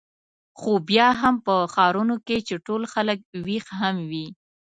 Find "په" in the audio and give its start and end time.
1.45-1.55